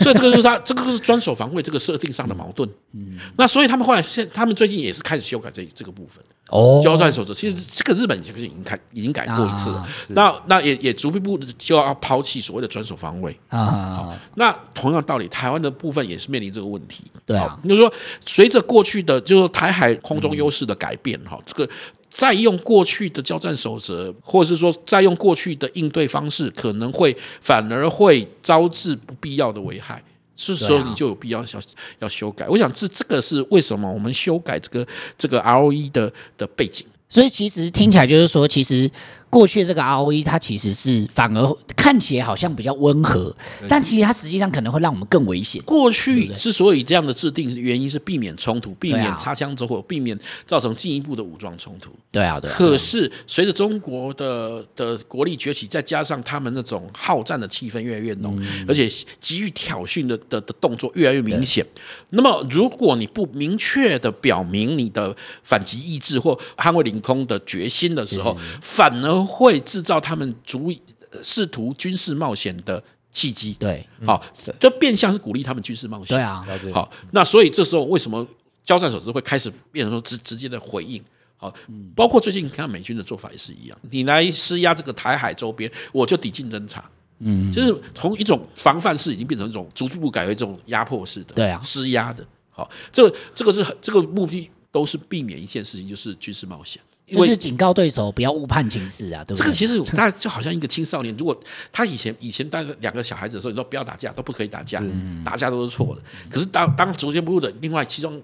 [0.00, 2.68] 所以这个就是它，这个是专守防卫这个设定上的矛盾。
[2.92, 6.24] 嗯，那所以他们后来现，他们最近也是开始修改这这个部分。
[6.50, 14.16] 哦，交战守则其实这个日本其实已经改已经改过一次了，那那也也逐步步就要抛弃所谓的专守防卫啊。
[14.36, 17.04] 那同样道理，台湾的部分也是面临这个问题。
[17.24, 17.92] 对啊，就是说
[18.24, 21.68] 随着过去的就是台海空中优势的改变哈，这个
[22.08, 30.00] 再用过去的交战守则，或者是说再用过去的应对方式，可能会反而会招致不必要的危害。
[30.36, 31.60] 是时候你就有必要要
[31.98, 32.46] 要修改。
[32.48, 34.86] 我想这这个是为什么我们修改这个
[35.18, 36.86] 这个 ROE 的的背景。
[37.08, 38.88] 所以其实听起来就是说，其实。
[39.36, 43.36] 过去这个 ROE 它其实是反而看起来好像比较温和，
[43.68, 45.62] 但其实它实际上可能会让我们更危险。
[45.64, 51.90] 过去之所以这样的制定，原因是避免冲突，避免擦枪走火，避免造成进一步的武装冲突。
[52.10, 52.50] 对啊，对。
[52.52, 58.88] 可是随着中国的的国力崛起，再加上他们那种好战的气氛越来越浓，而且
[59.20, 61.62] 急于挑衅的的的动作越来越明显。
[62.08, 70.80] 那么，如果你不明确的表明你的反击意志或捍卫领空的决心的时候，反而会制造他们足以
[71.22, 73.54] 试图军事冒险的契机。
[73.58, 74.22] 对，好，
[74.60, 76.16] 这变相是鼓励他们军事冒险。
[76.16, 78.26] 对啊，好，那所以这时候为什么
[78.64, 81.02] 交战守则会开始变成说直直接的回应？
[81.38, 81.52] 好，
[81.94, 86.82] 包括最近你看美军的做法也是一样，你来施压这个台海周边，我就抵近侦察。
[87.18, 91.34] 嗯，就是从一种防范式已经变成一种逐步改为这种压迫式的。
[91.34, 92.26] 对啊，施压的。
[92.50, 96.80] 好，这个这个是这个目的都是避免一件事情，就是军事冒险。
[97.06, 99.44] 就是警告对手不要误判情势啊，对不对？
[99.44, 101.40] 这个其实他就好像一个青少年，如果
[101.70, 104.82] 他以前以前带两个小孩子的时候，你说不要打架，都不可以打架，
[105.24, 106.02] 打架都是错的。
[106.28, 108.20] 可是当当逐渐步入的，另外其中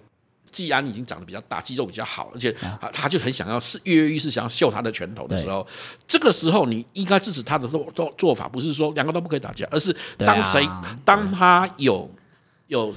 [0.51, 2.53] 既然已经长得比较大，肌肉比较好，而且
[2.93, 5.65] 他就很想要是跃跃欲试，想要秀他的拳头的时候，
[6.09, 10.69] 这个时候你应该支持他的做做做法，不是说两个都不可以打架，而是当谁
[11.05, 12.11] 当他有
[12.67, 12.93] 有。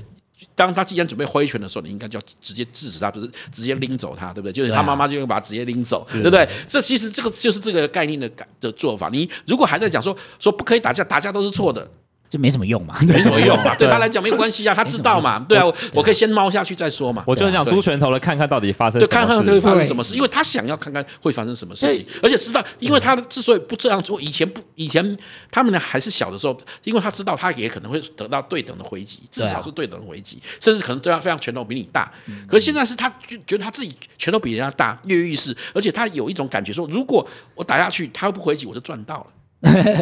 [0.53, 4.53] 当他既然准备挥拳的时候，你应该就要直接制止他，不是直接拎走他，对不对？
[4.53, 6.47] 就是他妈妈就会把他直接拎走，对不对？
[6.67, 9.09] 这其实这个就是这个概念的改的做法。
[9.09, 11.89] 你如果还在讲说说不可以打架，打架都是错的。
[12.29, 13.87] 就没什么用嘛， 没什么用嘛，对。
[13.87, 17.23] 他来讲没有关系啊，他知道嘛，对啊，我可以先猫下去再说嘛。
[17.27, 25.17] 我就想出拳头了，看看到底发生，对，看看会发生什么事，因为他想要看看会发生什么事情，而且知道，因为他之所以不这样做，以前不，以前
[25.51, 32.11] 他们呢还是小的时候，因为他知道他也可能会得到对等的回击，至少是对等的回击，甚至可能对方非常拳头比你大，
[32.47, 39.27] 可是现在是他就觉得他自己拳头比人家大，跃跃欲试，而且他有一种感觉说，如果我打下去，他不回击，我就赚到了。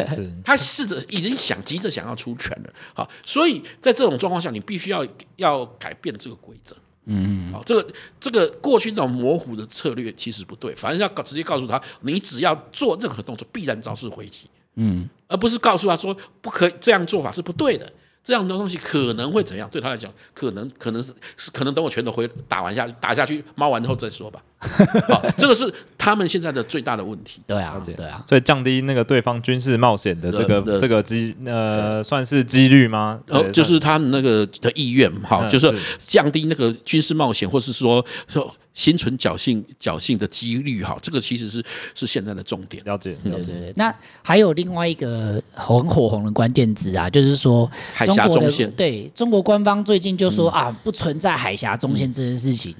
[0.08, 17.92] 是 他试着已经想急着想要出拳了，好，所以在这种状况下，你必须要要改变这个规则，嗯，好，这个这个过去那种模糊的策略其实不对，反正要直接告诉他，你只要做任何动作，必然招式回击，嗯，而不是告诉他说不可以这样做法是不对的。
[18.24, 19.68] 这样的东西可能会怎样？
[19.70, 24.42] 对他来讲，可能可能是是可能等我拳头回打完下去，打下去，猫完之后再说吧。
[25.08, 27.40] 好，这个是他们现在的最大的问题。
[27.46, 33.20] 对啊，对啊，所以降低那个对方军事冒险的这个这个机呃，算是几率吗？
[33.28, 35.72] 呃，就是他们那个的意愿，好，就是
[36.06, 38.54] 降低那个军事冒险，或是说说。
[38.74, 42.82] 心存侥幸侥幸的几率哈，这个其实是是现在的重点。
[42.84, 43.52] 了解，了解。
[43.52, 48.68] 嗯、那还有另外一个很火红的关键字啊，就是说海峡中线。
[48.72, 52.74] 对，中国官方最近就说、嗯、啊，不存在海峡中线这件事情。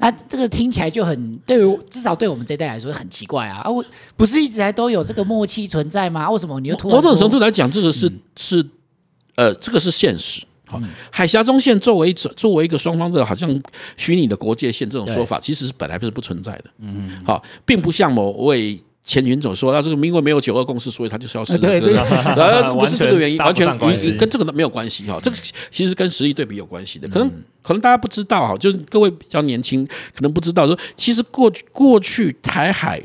[0.00, 3.70] 嗯啊、这个听起来就很对于至少对我们这一代来说很奇怪啊啊！
[3.70, 3.84] 我
[4.16, 6.30] 不是一直来都有这个默契存在吗？
[6.30, 6.96] 为什么你又突然？
[6.96, 8.66] 某种程度来讲，这个是、嗯、是
[9.36, 10.44] 呃，这个是现实。
[10.66, 13.62] 好，海峡中线作为作为一个双方的好像
[13.96, 16.64] 虚拟的国界线这种说法，其实是本来不是不存在的。
[16.78, 21.58] 嗯，好，并不像某位前云总说，那这个因为没有九二共识，所以他就消失了。
[21.58, 25.18] 对对，呃， 不是这个原因，完全完全跟这个没有关系哈。
[25.22, 25.36] 这个
[25.70, 27.08] 其实跟实力对比有关系的。
[27.08, 27.26] 可能
[27.62, 33.02] 可能大家不知道哈，就是各位比较年轻，可能不知道说，其实过去过去台海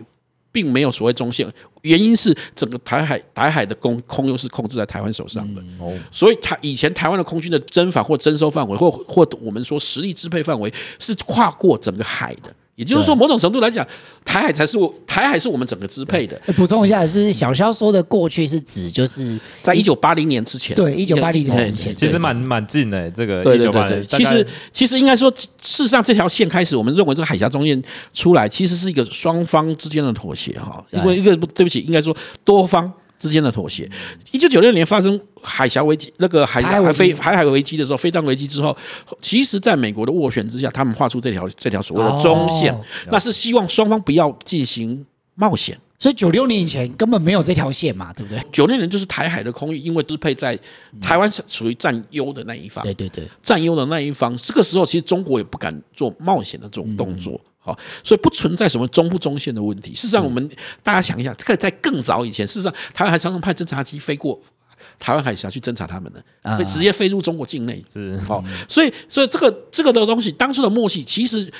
[0.51, 1.49] 并没有所谓中线，
[1.83, 5.61] 原因是整个台海台海的空空优是控制在台湾手上的。
[5.79, 12.53] 哦，所以台以前台湾的空军的征防或征收范围，或或我们说实力支配范围，是跨过整个海的。
[12.75, 13.85] 也就是说，某种程度来讲，
[14.25, 16.39] 台海才是我台海是我们整个支配的。
[16.57, 23.09] 补充一下，就是小肖说的过去是指就是在一九八零年之前，对，一九八零年之前，其实蛮蛮近的。
[23.11, 27.79] 这个对对对对，其实其实应该说，事实上这条线开始，我们认为这个海峡中间
[28.11, 30.83] 出来，其实是一个双方之间的妥协哈。
[30.89, 32.91] 因为一个对不起，应该说多方。
[33.23, 33.89] 之间的妥协。
[34.31, 38.75] 一九九六年发生海峡危机，那个海海飞海海危机的时候，飞弹危机之后，
[39.21, 45.05] 其实在美国的斡旋之下，他们画出这条这条所谓的中线，哦、那是希望双方不要进行
[45.35, 45.79] 冒险。
[45.97, 48.43] 所以九六年以前根本没有这条线嘛，对不对？
[48.51, 50.59] 九六年就是台海的空域，因为支配在
[50.99, 54.35] 台湾是属于占优的那一方，对对对，占优的那一方。
[54.35, 57.33] 这个时候其实中国也不敢做冒险的这种动作。
[57.35, 59.95] 嗯好，所以不存在什么中不中线的问题。
[59.95, 60.49] 事实上，我们
[60.83, 64.39] 大家想一下，这个在更早以前，事实上台湾还常常派侦察机飞过
[64.99, 67.83] 台湾海峡去侦察他们呢，会直接飞入中国境内。
[67.91, 71.51] 是好，所以所以这个这个的东西，当初的默契，其实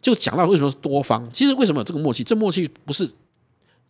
[0.00, 1.28] 就讲到为什么是多方。
[1.32, 2.24] 其实为什么有这个默契？
[2.24, 3.10] 这默契不是。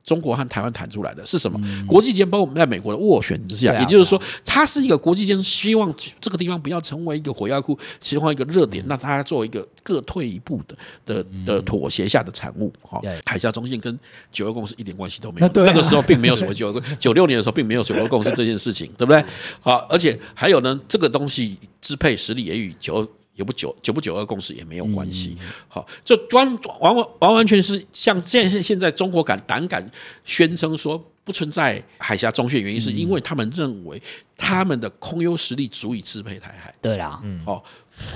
[0.04, 1.58] 中国和台湾谈出来的是什么？
[1.62, 12.72] 嗯、国际间包括我们在美国的斡旋之下，啊、也就是说，它是一个国际间希望这个地方不要成为一个火药库，希望一个热点，那它作为一个各退一步的的的妥协下的产物。
[12.82, 13.96] 哈、嗯，海峡中线跟
[14.32, 15.50] 九二共识一点关系都没有。
[15.54, 19.24] 那，啊、那个时候并没有什么九二共识， 九六年的时候并没有九二共识这件事情，对不对？
[19.60, 23.08] 好，而且还有呢，这个东西支配实力也与九二。
[23.34, 25.36] 也不九九不九二共识也没有关系，
[25.68, 26.46] 好，这完
[26.80, 29.90] 完完完完全是像现现在中国敢胆敢
[30.24, 34.00] 宣称说不存在海峡中线，原因是因为他们认为
[34.37, 36.74] 他们的空优实力足以支配台海。
[36.80, 37.62] 对啦，嗯，好，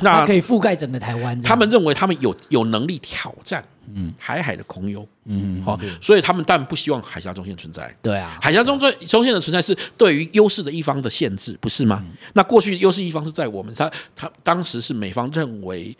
[0.01, 1.40] 那可以覆盖整个台湾。
[1.40, 3.64] 他们认为他们有有能力挑战。
[3.95, 7.95] 嗯，台海的空优，嗯，好，所以他们但不希望海峡中线存在。
[8.03, 12.03] 对啊，海峡中中中线的存在是对于优势的一方的限制，不是吗？
[12.05, 15.97] 嗯、那过去优势一方是在我们，他他当时是美方认为，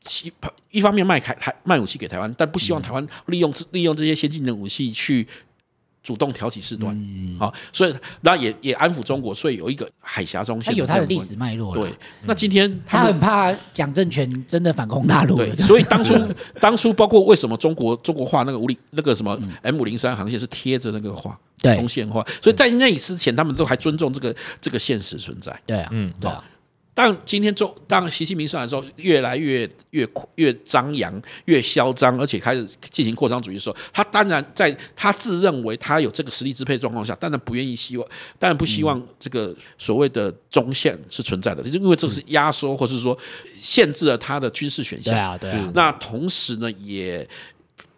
[0.00, 0.32] 其
[0.72, 5.24] 一方面卖台台卖武器给台湾，但不希望台湾利用利用这些先进的武器去。
[6.08, 6.98] 主动挑起事端，
[7.38, 11.74] 好，所以那也也安抚中国，所以有一个海峡中线，它有它的历史脉络。
[11.74, 11.92] 对，
[12.24, 15.36] 那今天他很怕蒋政权真的反攻大陆。
[15.36, 16.14] 对， 所以当初
[16.58, 25.54] 当初包括为什么中国中国画那个五零那个什么 M 五零三航线是贴着那个画中线画，所以在那之前他们都还尊重这个这个现实存在。
[25.66, 26.42] 对啊，嗯，对啊。
[26.98, 43.16] 当今天中，当习近平上来之后，越来越越越张扬、越嚣张，而且开始进行扩张主义的时候，他当然在他自认为他有这个实力支配状况下，当然不愿意希望，当然不希望这个所谓的中线是存在的，就因为这个是压缩或是说
[43.54, 45.14] 限制了他的军事选项。
[45.14, 45.70] 对啊，对啊。
[45.72, 47.24] 那同时呢，也。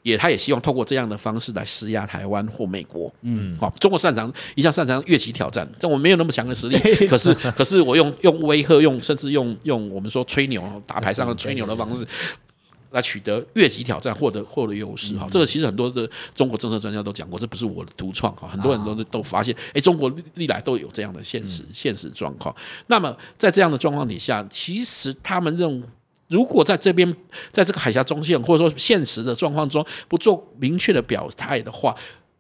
[0.03, 3.13] 也，他也希望透过这样的方式来施压台湾或美国。
[3.23, 12.07] 嗯，好，中国擅长一向擅长越级挑战，这我没有那么强的实力， 可是可是我用用威吓，用甚至用用我们说吹牛打牌上的吹牛的方式，
[12.93, 15.17] 来取得越级挑战，获得获得优势。
[15.19, 22.55] 哈，这个其实很多的中国政策专家都讲过，这不是我的独创哈，很多人都都发现，哎，中国历来都有这样的现实现实状况。
[22.87, 25.87] 那么在这样的状况底下，其实他们认为。
[26.31, 27.17] 如果在这边，
[27.51, 31.93] 在这个海峡中线或者说现实的状况中不做明确的表态的话，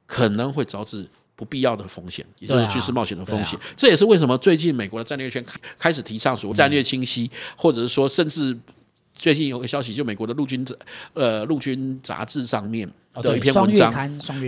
[0.06, 3.58] 可能会招致不必要的风险，也就是军事冒险的风险。
[3.76, 8.56] 这也是为什么最近美国的战略圈开开始提倡所谓战略清晰，或者是说，甚至
[9.12, 10.64] 最近有个消息，就美国的陆军
[11.14, 13.92] 呃陆军杂志上面的一篇文章，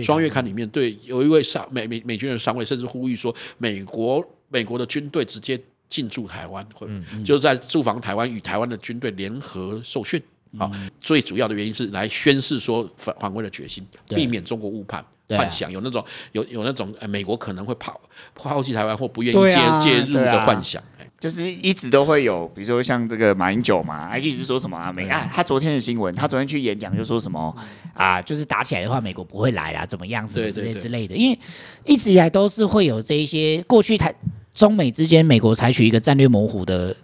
[0.01, 5.61] 双月刊里面，对，有一位上美美美军的上尉甚至呼吁说，美国美国的军队直接。
[5.93, 6.87] 进驻台湾，或
[7.23, 10.19] 就是在驻防台湾与台湾的军队联合受训。
[10.57, 18.01] 好，最主要的原因是来宣示说反反攻的决心，避免中国误判幻想，有那种有有那种美国可能会抛
[18.33, 20.81] 抛弃台湾或不愿意介介入的幻想。
[21.19, 24.91] 就是一直都会有，比如说像这个马英九嘛，还一直说什么啊？
[24.91, 27.55] 美啊，他昨天的新闻，他昨天去演讲就说什么
[27.93, 28.21] 啊？
[28.21, 31.15] 就是打起来的话，美国不会来啦，怎么样什么之类之类的。
[31.15, 31.39] 因为
[31.85, 34.13] 一直以来都是会有这一些过去台。
[34.53, 36.95] 中美之间，美国采取一个战略模糊的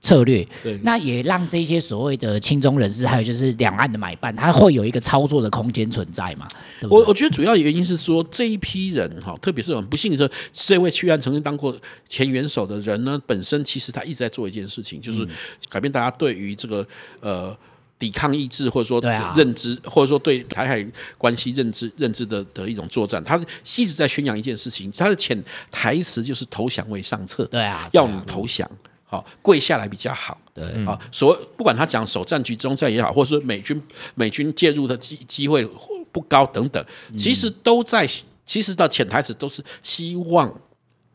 [0.00, 6.46] 策略，对那也让这些所谓的亲中人士，还有就是两岸的买办，他会有一个操作的空间存在嘛？
[6.80, 11.76] 对对，我我觉得主要原因是说，这一批人哈，特别是很不幸的是，这位去案曾经当过
[12.08, 15.26] 前元首的人呢，本身其实他一直在做一件事情，就是
[15.68, 16.86] 改变大家对于这个
[17.20, 17.56] 呃
[17.98, 19.00] 抵抗意志，或者说
[19.34, 23.36] 认知，或者说对台海关系认知认知的的一种作战，他
[23.76, 28.70] 一直在宣扬一件事情，他的潜台词就是投降为上策，对啊，要你投降，
[29.04, 30.64] 好跪下来比较好，对。
[30.84, 33.82] 啊，所谓不管他讲首战局中战也好，或者说美军
[34.14, 35.64] 美军介入的机机会
[36.12, 36.84] 不高等等，
[37.16, 38.08] 其实都在
[38.44, 40.52] 其实的潜台词都是希望。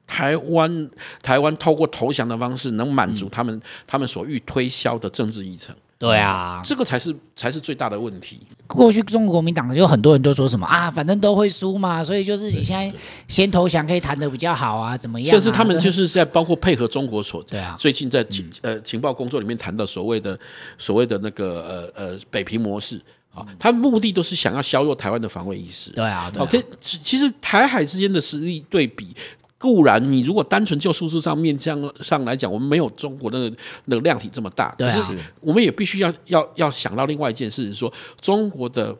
[0.07, 0.89] 台湾
[1.21, 5.73] 台湾透过投降的方式，能满足他们、嗯、他们所欲推销的政治议程。
[6.01, 8.39] 对啊，这个才是才是最大的问题。
[8.65, 12.91] 过去中国国民党就很多人都说什么啊，反正都会输嘛，所以就是你现在
[13.27, 15.31] 先投降可以谈的比较好啊，怎么样、啊？
[15.31, 20.37] 甚至他们就是在包括配合中国所对啊，最近在情呃情报工作里面谈到所谓的
[20.79, 22.99] 所谓的那个呃呃北平模式
[23.31, 25.91] 啊，他目的都是想要削弱台湾的防卫意识。
[25.91, 26.43] 对啊，对啊。
[26.43, 29.15] OK，其实台海之间的实力对比。
[29.61, 33.47] 固然，你如果单纯就数字上面上上来讲，我们没有中国的
[33.85, 34.73] 那个量体这么大。
[34.75, 34.99] 可是
[35.39, 38.95] 我们也必须要要要想到另外一件事，是说中国的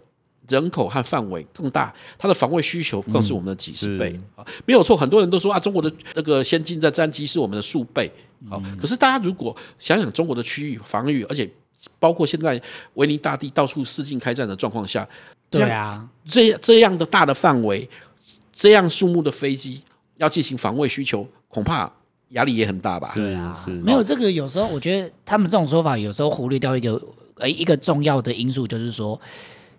[0.48, 4.96] 人口和范围更大，它的防卫需求更是我们的几十倍啊，没有错。
[4.96, 8.12] 很多人都说啊，中国的那个先进的战机是我们的数倍。
[8.48, 11.50] 好，可是大家如果想想中国的区域防御，而且
[11.98, 12.62] 包括现在
[12.94, 15.08] 维尼大帝到处四境开战的状况下，
[15.50, 17.90] 对啊，这这样的大的范围，
[18.54, 19.82] 这样数目的飞机。
[20.22, 21.92] 要进行防卫需求，恐怕
[22.30, 23.08] 压力也很大吧？
[23.10, 24.32] 是啊，是没有这个。
[24.32, 27.02] 有时候我觉得他们这种说法，有时候忽略掉一个
[27.38, 29.20] 呃一个重要的因素，就是说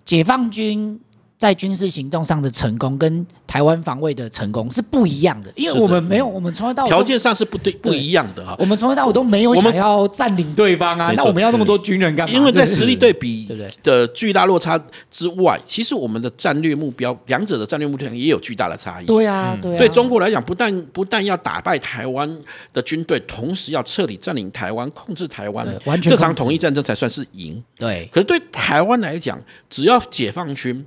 [0.05, 1.01] 解放军。
[1.43, 8.55] 在军事行动上的成功跟台湾防卫的成功是不一样的，因为我们没有，我们从来到条件上是不对不一样的哈。
[8.61, 12.33] 我们从来到我都没有想要占领对方啊，那我们要那么多军人干嘛？
[12.33, 13.49] 因为在实力对比
[13.83, 19.07] 的巨大落差之外，其实我们的战略目标，两者的战略目标也有巨大的差异。
[19.07, 19.79] 对啊，对啊。
[19.79, 22.39] 对中国来讲，不但不但要打败台湾
[22.73, 27.61] 的军队，同时要彻底占领台湾，控制台湾，完全这场统一战争才算是赢。
[27.77, 28.09] 对。
[28.13, 29.37] 可是对台湾来讲，
[29.69, 30.87] 只要解放军。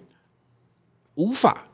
[1.15, 1.67] 无法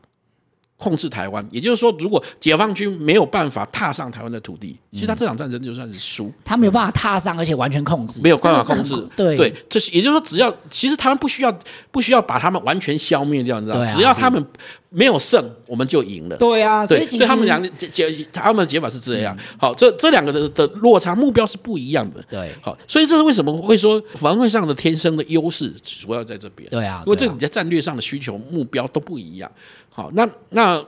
[0.81, 6.31] 控制台湾，也就是说，如果解放军没有办法踏上台湾的土地，其实他这场战争就算是输。
[6.43, 8.95] 他没有办法踏上，而且完全控制，没有办法控制。
[9.15, 11.59] 对对，这是也就是说，只要其实他们不需要
[11.91, 13.93] 不需要把他们完全消灭掉，你知道吗？
[13.95, 14.43] 只要他们
[14.89, 16.35] 没有胜，我们就赢了。
[16.37, 19.37] 对啊，所以对他们两解解他们的解法是这样。
[19.59, 22.23] 好，这这两个的的落差目标是不一样的。
[22.27, 26.67] 对，好，所以这是为什么会说防卫上的天生的优势主要在这边。
[26.71, 29.51] 对啊，因为这你在战略上的需求目标都不一样。
[29.93, 30.83] 好，那那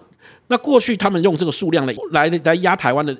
[0.47, 3.13] 那过去他们用这个数量来来来压台湾的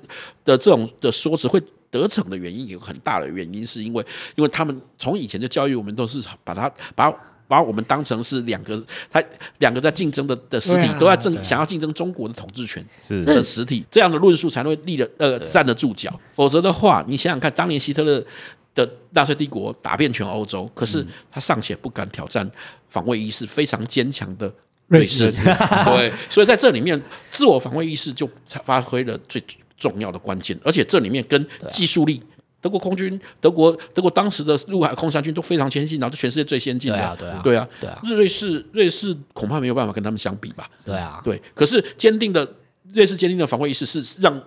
[0.46, 7.13] 的这种的说辞会得逞的原因，有很大的原因，是因为因为他们从以前的教育我们都是把它把
[7.46, 9.22] 把我们当成是两个，他
[9.60, 12.84] 两个在竞争的的实体，都在争想要竞争中国的统治权
[13.26, 16.17] 的实体，这样的论述才会立得呃站得住脚。
[16.34, 18.26] 否则的话，你想想看，当年希特勒
[18.74, 22.50] 的纳粹帝国打遍全欧洲，可是他尚且不敢挑战
[22.88, 24.52] 防卫意识非常坚强的。
[24.94, 25.32] 瑞士，
[25.86, 27.02] 对，所以在这里面，
[27.32, 28.30] 自我防卫意识就
[28.64, 29.44] 发挥了最
[29.78, 32.22] 重要的关键，而且这里面跟技术力，
[32.62, 40.70] 德国空军、德国德国当时的陆海空三军都非常先进，然后是全世界最先进的，对啊，对啊，对啊，对啊，瑞士瑞士恐怕没有办法跟他们相比吧？
[40.86, 42.48] 对啊，对，可是坚定的
[42.94, 44.42] 瑞士坚定的防卫意识是让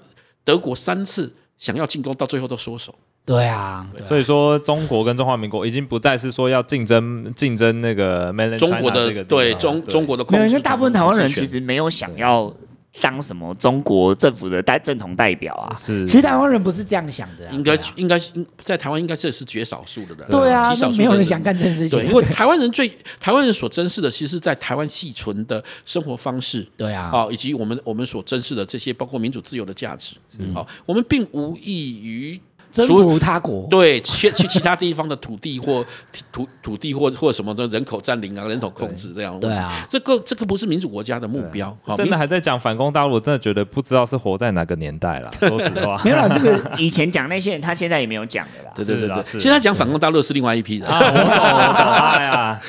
[0.44, 2.94] 德国三次想要进攻，到最后都缩手。
[3.26, 12.54] 对啊，所以说中国跟中华民国已经不再是说要竞争竞争那个中国的这个对中中国的控制，因为大部分台湾人其实没有想要
[13.00, 15.74] 当什么中国政府的代正统代表啊。
[15.74, 18.16] 是，其实台湾人不是这样想的，应该应该
[18.62, 20.24] 在台湾应该这是绝少数的人。
[20.30, 22.06] 对啊，没有人想干这件事情。
[22.06, 26.64] 因为台湾人最台湾人所珍视的，其实是在台湾寄存的生活方式。
[26.76, 30.14] 对啊，啊，以及我们我们所珍视的这些包括民主自由的价值。
[30.54, 32.40] 好，我们并无异于。
[32.70, 35.84] 征服他国，对，去去其他地方的土地或
[36.32, 39.38] 土土地或或什么的人口占领啊，人口控制这样。
[39.40, 41.76] 对啊，这个这个不是民主国家的目标。
[41.96, 45.30] 真的还在讲反攻大陆，我真的觉得不知道是活在哪个年代了。
[45.40, 48.72] 说实话，没有，这个 以前讲那些人，他现在也没有讲的啦。
[48.74, 50.88] 对对对对，现在讲反攻大陆是另外一批人。
[50.88, 52.60] 啊，我懂，我懂， 哎呀，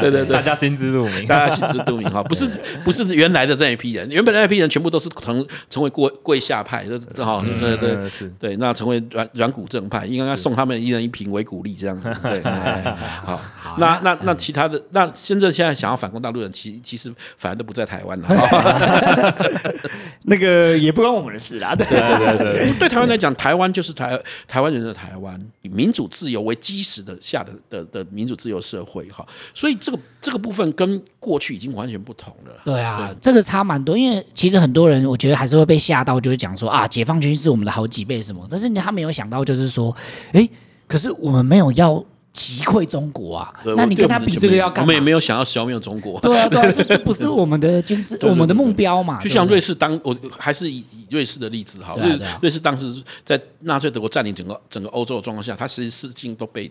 [0.00, 2.48] 对对对，大家心知肚明，大家心知肚明哈，不是
[2.84, 6.84] 不是原来的这一批人，原本那一批人全部都是成成为跪跪下派，
[7.16, 8.88] 哈，对对是，对那成。
[8.88, 12.10] 为软软骨正派，应该送他们一人一瓶维骨力这样子。
[12.22, 12.40] 对，
[13.22, 18.28] 好，好，那那那其他的，那深圳现在想要反攻大陆人，其其实反而都不在台湾了。
[20.24, 21.74] 那个也不关我们的事啦。
[21.74, 29.26] 对对对对，对台湾来讲，台湾就是台台湾人的台湾，以民主自由为基石的下的的的民主自由社会哈。
[29.54, 32.54] 所以这个这个部分跟过去已经完全不同了。
[32.64, 38.67] 对啊，这个差蛮多，因为其实很多人我觉得还是会被吓到，就是讲说啊，解放军是我们的好几倍什么，但是。
[38.74, 39.94] 他没有想到，就是说，
[40.32, 40.48] 哎，
[40.86, 43.52] 可是我们没有要击溃中国啊！
[43.76, 44.82] 那你跟他比这个要干嘛？
[44.82, 46.20] 我们也没有想要消灭中国。
[46.20, 49.18] 对啊，对啊，这这不是 我们的军事，我们的目标嘛。
[49.20, 51.96] 就像瑞士当，我还是以以瑞士的例子哈。
[51.96, 56.70] 瑞瑞士当时在纳粹德国占领整个整个欧洲的状况下，它其实四境都被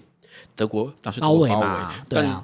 [0.55, 1.65] 德国纳粹德国包围，
[2.07, 2.41] 对啊。
[2.41, 2.43] 但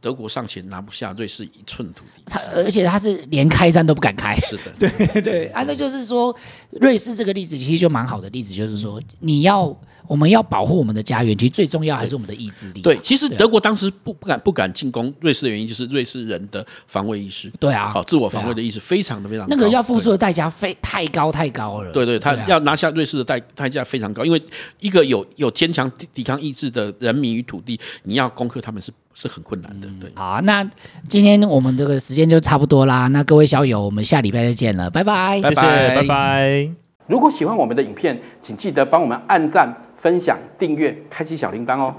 [0.00, 4.36] 德国尚且拿不下瑞士一寸土地，他而且他是连开战都不敢开。
[4.36, 6.34] 是的， 对对啊，那就是说
[6.70, 9.76] 瑞士这个例子其实就蛮好的例子，就是说你要
[10.06, 12.82] 我们要保护我们的家园，其实最重要还是我们的意志力。
[12.82, 17.50] 对，其实德国当时不不敢不敢进攻瑞士的原因，就是瑞士人的防卫意识。
[17.58, 19.54] 对啊，好，自我防卫的意识非常的非常高。
[19.54, 21.90] 那个要付出的代价非太高太高了。
[21.92, 24.40] 对对，他要拿下瑞士的代代价非常高，因为
[24.78, 28.92] 一个有有坚强抵抗意志的人民与土地，你要攻克他们是。
[29.20, 30.10] 是很困难的，对。
[30.14, 30.64] 好，那
[31.06, 33.06] 今天我们这个时间就差不多啦。
[33.08, 36.70] 那各位小友，我们下礼拜再见了，拜拜，拜拜，拜拜。
[37.06, 41.94] 如果喜欢我们的影片，请记得帮我们按赞、分享、订阅、开启小铃铛哦。